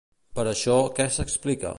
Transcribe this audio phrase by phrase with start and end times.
[0.39, 1.69] Per això, què s'explica?